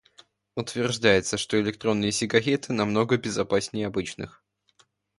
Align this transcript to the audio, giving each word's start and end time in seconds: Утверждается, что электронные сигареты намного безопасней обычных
Утверждается, 0.55 1.37
что 1.37 1.61
электронные 1.61 2.11
сигареты 2.11 2.73
намного 2.73 3.17
безопасней 3.17 3.85
обычных 3.85 4.43